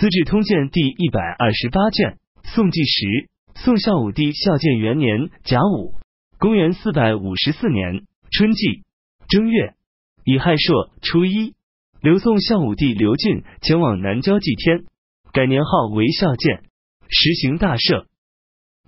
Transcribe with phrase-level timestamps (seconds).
[0.00, 5.92] 资治通鉴》第一百二十八卷，宋纪时，宋孝武帝孝建元年甲午，
[6.38, 8.80] 公元四百五十四年春季
[9.28, 9.74] 正月
[10.24, 11.52] 乙亥朔初一，
[12.00, 14.86] 刘宋孝武帝刘俊前往南郊祭天，
[15.34, 16.62] 改年号为孝建，
[17.10, 18.06] 实行大赦。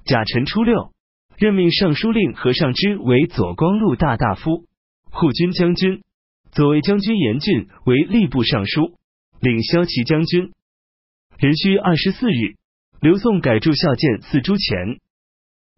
[0.06, 0.92] 甲辰初六，
[1.36, 4.64] 任命尚书令何尚之为左光禄大大夫、
[5.10, 6.00] 护军将军。
[6.52, 8.94] 左卫将军严俊为吏部尚书，
[9.40, 10.52] 领骁骑将军。
[11.38, 12.56] 壬戌二十四日，
[13.00, 15.00] 刘宋改铸孝建四铢钱。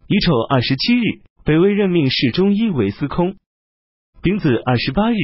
[0.07, 3.35] 乙丑二十七日，北魏任命侍中医为司空。
[4.21, 5.15] 丙子二十八日，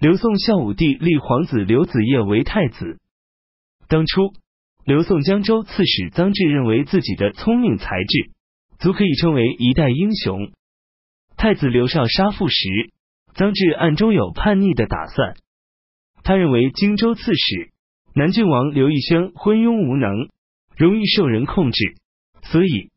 [0.00, 2.98] 刘宋孝武帝立皇子刘子业为太子。
[3.88, 4.32] 当初，
[4.84, 8.30] 刘宋江州刺史臧质认为自己的聪明才智，
[8.78, 10.52] 足可以称为一代英雄。
[11.36, 12.90] 太子刘绍杀父时。
[13.34, 15.34] 臧质暗中有叛逆的打算，
[16.22, 17.72] 他认为荆州刺史
[18.16, 20.28] 南郡王刘义轩昏庸无能，
[20.76, 21.96] 容易受人控制，
[22.44, 22.90] 所以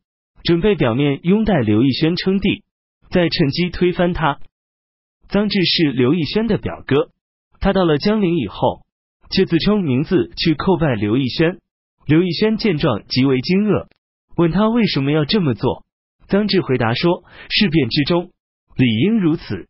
[0.44, 2.62] 准备表面拥戴刘义轩称帝，
[3.10, 4.38] 再趁机推翻他。
[5.28, 7.10] 臧质是刘义轩的表哥，
[7.58, 8.82] 他到了江陵以后，
[9.28, 11.58] 却自称名字去叩拜刘义轩。
[12.06, 13.88] 刘义轩见状极为惊愕，
[14.36, 15.84] 问他为什么要这么做。
[16.28, 18.30] 臧质回答说：“事变之中，
[18.76, 19.66] 理应如此。”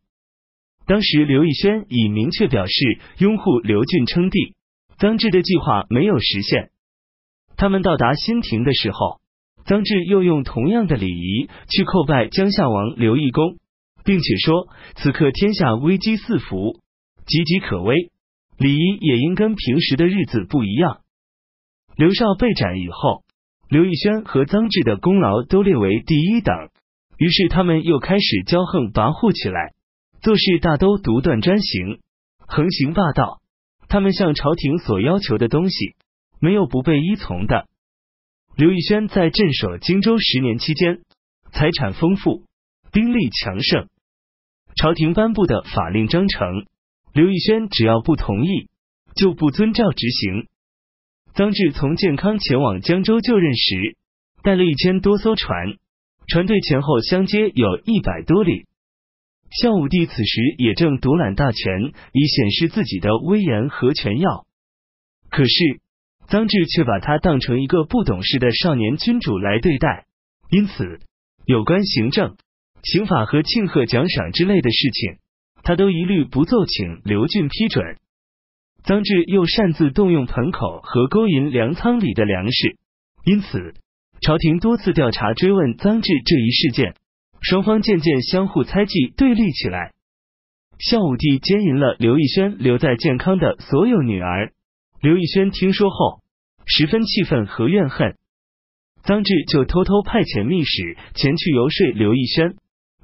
[0.85, 4.53] 当时刘义轩已明确表示拥护刘俊称帝，
[4.99, 6.71] 臧质的计划没有实现。
[7.55, 9.21] 他们到达新亭的时候，
[9.65, 13.57] 臧质又用同样的礼仪去叩拜江夏王刘义公，
[14.03, 16.79] 并且说此刻天下危机四伏，
[17.25, 18.11] 岌岌可危，
[18.57, 20.99] 礼仪也应跟平时的日子不一样。
[21.95, 23.23] 刘绍被斩以后，
[23.69, 26.55] 刘义轩和臧质的功劳都列为第一等，
[27.17, 29.73] 于是他们又开始骄横跋扈起来。
[30.21, 31.99] 做事大都独断专行，
[32.47, 33.38] 横行霸道。
[33.89, 35.95] 他们向朝廷所要求的东西，
[36.39, 37.67] 没有不被依从的。
[38.55, 41.01] 刘义轩在镇守荆州十年期间，
[41.51, 42.43] 财产丰富，
[42.91, 43.87] 兵力强盛。
[44.75, 46.67] 朝廷颁布的法令章程，
[47.13, 48.69] 刘义轩只要不同意，
[49.15, 50.47] 就不遵照执行。
[51.33, 53.97] 臧质从建康前往江州就任时，
[54.43, 55.77] 带了一千多艘船，
[56.27, 58.67] 船队前后相接有一百多里。
[59.51, 64.45] 孝武帝此时也正独揽大权，以显示自己的威严和权要。
[65.29, 65.79] 可是
[66.27, 70.05] 臧质却把他当成一个不懂事的少年君主来对待，
[70.51, 70.99] 因此
[71.45, 72.37] 有关行政、
[72.83, 75.17] 刑法和庆贺奖赏之类的事情，
[75.63, 77.97] 他都一律不奏请刘俊批准。
[78.83, 82.77] 臧质又擅自动用盆口和勾引粮仓里的粮食，
[83.25, 83.73] 因此
[84.21, 86.95] 朝廷多次调查追问臧质这一事件。
[87.41, 89.93] 双方渐渐相互猜忌，对立起来。
[90.77, 94.53] 孝武帝奸淫了刘义轩留在建康的所有女儿。
[95.01, 96.21] 刘义轩听说后，
[96.65, 98.15] 十分气愤和怨恨。
[99.03, 102.55] 臧志就偷偷派遣密使前去游说刘义轩，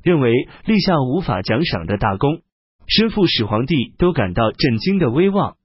[0.04, 0.32] 认为
[0.66, 2.42] 立下无法奖赏的大功，
[2.88, 5.56] 身负始皇帝都感到震惊的威望。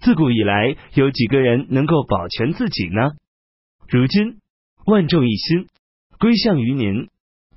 [0.00, 3.12] 自古以来，有几个人能够保全自己呢？
[3.88, 4.38] 如今
[4.86, 5.66] 万众一心，
[6.18, 7.08] 归向于您。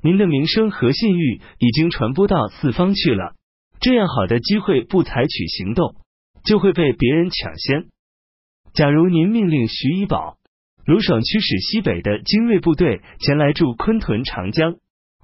[0.06, 3.36] 您的名声和信誉已经传播到四方去了，
[3.80, 5.96] 这样好的机会不采取行动，
[6.44, 7.86] 就会被别人抢先。
[8.74, 10.36] 假如您命令徐以宝、
[10.86, 14.76] 卢爽驱使西北的精锐部队前来驻昆屯长江，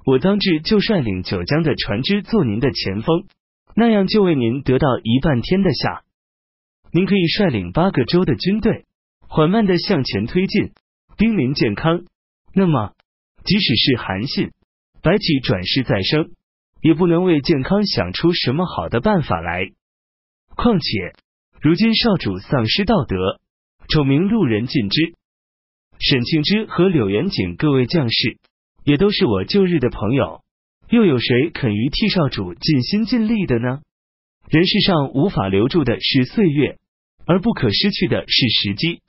[0.06, 3.26] 我臧质就率领九江的船只做您的前锋，
[3.76, 6.04] 那样就为您得到一半天的下。
[6.94, 8.86] 您可以率领八个州的军队，
[9.28, 10.72] 缓慢的向前推进，
[11.18, 12.06] 兵临健康。
[12.54, 12.94] 那么，
[13.44, 14.52] 即使是韩信。
[15.02, 16.32] 白起转世再生，
[16.82, 19.70] 也不能为健康想出什么好的办法来。
[20.56, 21.14] 况且，
[21.62, 23.40] 如今少主丧失道德，
[23.88, 25.14] 丑名路人尽知。
[26.00, 28.38] 沈庆之和柳元景各位将士，
[28.84, 30.42] 也都是我旧日的朋友，
[30.90, 33.82] 又有谁肯于替少主尽心尽力的呢？
[34.50, 36.78] 人世上无法留住的是岁月，
[37.26, 39.02] 而不可失去的是时机。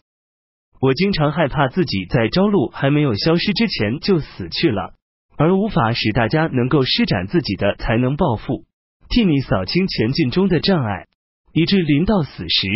[0.80, 4.94] 我经常害怕自己在朝露还没有消失之前就死去了。
[5.40, 8.66] 而无法使大家能够施展自己的才能抱负，
[9.08, 11.06] 替你扫清前进中的障碍，
[11.54, 12.68] 以致临到死时，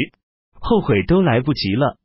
[0.55, 1.99] 后悔都来不及了。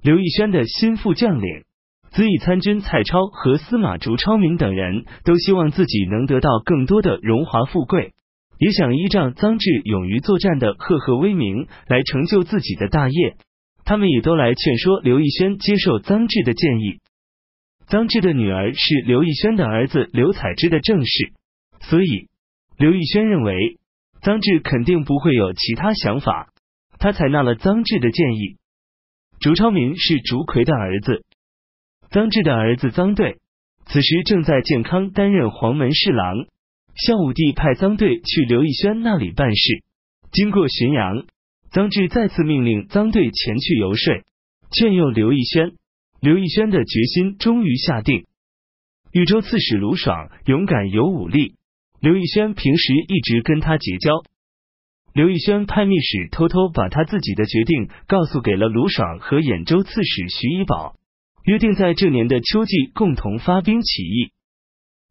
[0.00, 1.64] 刘义轩的心腹将领
[2.12, 8.12] 子以参军蔡超和司马竹超明等人都希望自己能得到更多的荣华富贵，
[8.58, 13.34] 也想依仗臧质勇于作战的赫赫威名来成就自己的大业。
[13.84, 17.00] 他们也都来劝说刘义轩接受臧质的建议。
[17.88, 21.32] 臧质的女儿是刘义轩的儿子刘采之的正室，
[21.80, 22.28] 所以
[22.78, 23.78] 刘义轩认为
[24.22, 26.52] 臧质肯定不会有其他想法，
[26.98, 28.56] 他采纳了臧质的建议。
[29.40, 31.24] 烛超民是烛魁的儿子，
[32.10, 33.38] 臧质的儿子臧对，
[33.86, 36.46] 此时正在建康担任黄门侍郎。
[36.94, 39.82] 孝武帝派臧队去刘义轩那里办事，
[40.30, 41.26] 经过浔阳，
[41.72, 44.22] 臧质再次命令臧队前去游说，
[44.70, 45.72] 劝诱刘义轩。
[46.22, 48.26] 刘义轩的决心终于下定。
[49.10, 51.56] 豫州刺史卢爽勇敢有武力，
[51.98, 54.22] 刘义轩平时一直跟他结交。
[55.12, 60.94] 刘义轩派密使偷偷把他自己的决定告诉给了卢爽和兖州刺史徐以宝，
[61.44, 64.30] 约定在这年的秋季共同发兵起义。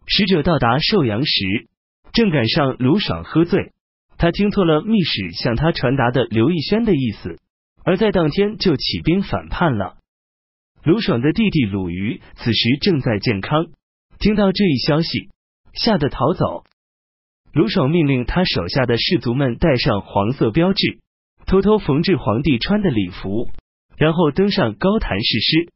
[0.07, 1.67] 使者到达寿阳时，
[2.13, 3.73] 正赶上卢爽喝醉，
[4.17, 7.37] 他听错了密使向他传达的刘义轩的意思，
[7.83, 9.97] 而在当天就起兵反叛了。
[10.83, 13.67] 卢爽的弟弟鲁豫此时正在健康，
[14.17, 15.29] 听到这一消息，
[15.73, 16.63] 吓得逃走。
[17.53, 20.97] 卢爽命令他手下的士卒们带上黄色标志，
[21.45, 23.49] 偷偷缝制皇帝穿的礼服，
[23.95, 25.71] 然后登上高坛誓师，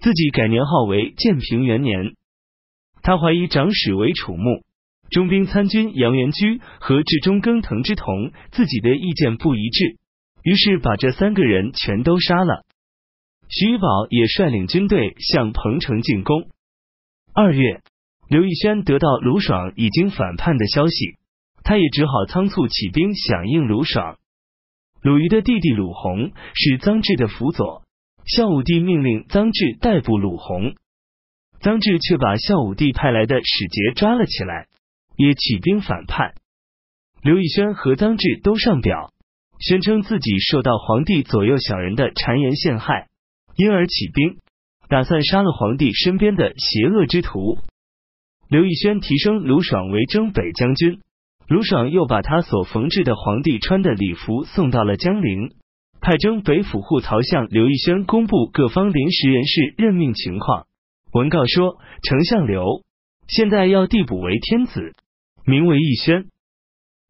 [0.00, 2.14] 自己改年号为建平元年。
[3.02, 4.62] 他怀疑长史为楚木、
[5.10, 9.98] 中兵参军杨元居和至中庚滕之同自己的意见不一致，
[10.42, 12.64] 于是把这三个人全都杀了。
[13.48, 16.48] 徐宝也率领军队向彭城进攻。
[17.34, 17.82] 二月。
[18.26, 21.18] 刘义轩得到卢爽已经反叛的消息，
[21.62, 24.16] 他也只好仓促起兵响应卢爽。
[25.02, 27.82] 鲁豫的弟弟鲁宏是臧质的辅佐，
[28.24, 30.74] 孝武帝命令臧质逮捕鲁宏，
[31.60, 34.68] 臧质却把孝武帝派来的使节抓了起来，
[35.16, 36.32] 也起兵反叛。
[37.22, 39.12] 刘义轩和臧质都上表，
[39.60, 43.08] 宣称自己受到皇帝左右小人的谗言陷害，
[43.56, 44.38] 因而起兵，
[44.88, 47.58] 打算杀了皇帝身边的邪恶之徒。
[48.48, 51.00] 刘义轩提升卢爽为征北将军，
[51.48, 55.54] 卢爽又把他所缝制的皇帝穿的礼服送到了江陵，
[56.00, 60.66] 派征北府护曹向刘义轩公布各方临时人事任命情况。
[61.12, 62.82] 文告说，丞相刘
[63.28, 64.94] 现在要递补为天子，
[65.46, 66.24] 名为义轩；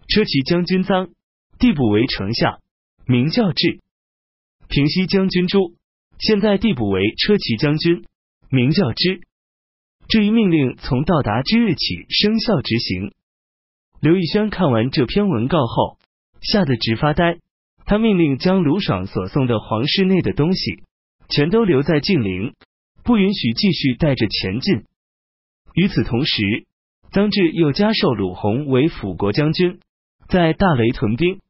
[0.08, 1.10] 车骑将军臧
[1.58, 2.60] 递补为丞相，
[3.06, 3.80] 名叫智；
[4.68, 5.74] 平西将军朱
[6.18, 8.04] 现在递补为车骑将军，
[8.48, 9.20] 名叫之。
[10.08, 13.12] 这一命令从到达之日起生效执行。
[14.00, 15.98] 刘义轩看完这篇文告后，
[16.40, 17.38] 吓得直发呆。
[17.86, 20.84] 他命令将卢爽所送的皇室内的东西
[21.28, 22.54] 全都留在晋陵，
[23.02, 24.84] 不允许继续带着前进。
[25.74, 26.66] 与此同时，
[27.12, 29.80] 张志又加授鲁宏为辅国将军，
[30.28, 31.40] 在大雷屯兵。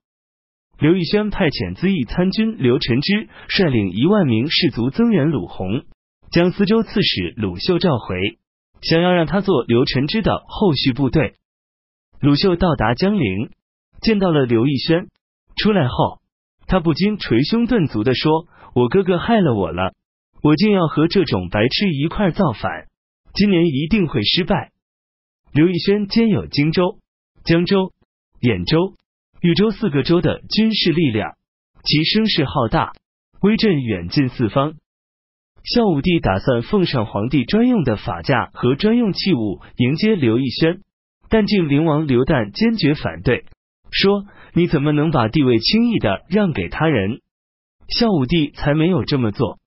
[0.79, 5.85] 刘义轩派遣资议参军刘承之率领一万名士卒增援鲁宏，
[6.31, 8.39] 将司州刺史鲁秀召回。
[8.83, 11.37] 想要让他做刘承之的后续部队。
[12.21, 13.51] 鲁秀到达江陵，
[14.03, 15.07] 见到了刘义轩。
[15.57, 16.21] 出来后，
[16.67, 19.95] 他不禁捶胸顿足的说：“我哥哥害了我了，
[20.43, 22.89] 我竟要和这种白痴一块造反，
[23.33, 24.73] 今年一定会失败。”
[25.55, 26.99] 刘义轩兼有荆州、
[27.45, 27.93] 江州、
[28.41, 28.97] 兖州、
[29.45, 31.35] 豫州四个州的军事力量，
[31.85, 32.95] 其声势浩大，
[33.43, 34.73] 威震远近四方。
[35.65, 40.81] 孝武帝打算奉上皇帝专用的法驾和专用器物迎接刘义轩，
[41.29, 43.45] 但晋灵王刘旦坚决反对，
[43.91, 44.25] 说
[44.57, 47.21] ：“你怎么能把地位轻易的让给他人？”
[47.95, 49.59] 孝武帝才没有这么做。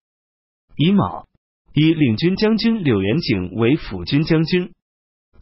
[0.76, 1.28] 乙卯，
[1.76, 4.70] 以领军将军柳元景为辅军将军；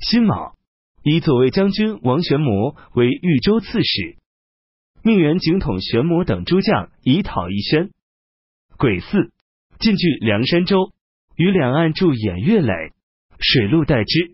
[0.02, 0.58] 辛卯，
[1.04, 4.18] 以左卫将军王玄谟为豫州刺史，
[5.06, 7.92] 命元景统玄魔等诸将以讨义轩。
[8.76, 9.30] 癸巳。
[9.78, 10.94] 进据梁山州，
[11.36, 12.72] 于两岸筑偃月垒，
[13.40, 14.32] 水陆待之。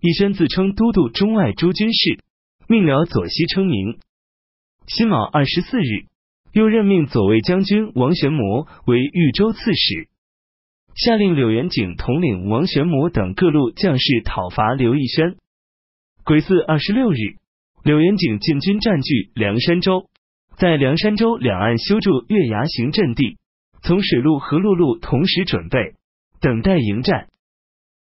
[0.00, 2.18] 义轩自称都督中外诸军事，
[2.66, 3.98] 命辽左西称名。
[4.88, 6.04] 辛卯二十四日，
[6.52, 10.08] 又任命左卫将军王玄谟为豫州刺史，
[10.96, 15.38] 下令柳元景统领王玄谟等各路将士讨伐刘义轩。
[16.24, 17.37] 癸巳二十六日，
[17.82, 20.08] 柳元景进军占据梁山州，
[20.56, 23.38] 在梁山州两岸修筑月牙形阵地。
[23.80, 25.94] 从水路和陆路同时准备，
[26.40, 27.28] 等待迎战。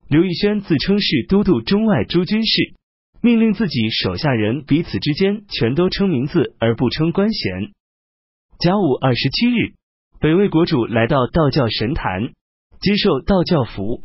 [0.09, 2.75] 刘义轩自称是都督中外诸军事，
[3.23, 7.71] 命令自己手下人彼此之间全都称名字而不称官衔。
[8.59, 9.75] 甲午二十七日，
[10.19, 12.33] 北魏国主来到道教神坛，
[12.81, 14.03] 接受道教服。